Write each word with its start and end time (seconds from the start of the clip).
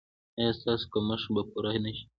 ایا 0.39 0.51
ستاسو 0.59 0.85
کمښت 0.93 1.27
به 1.33 1.41
پوره 1.51 1.71
نه 1.83 1.91
شي؟ 1.95 2.03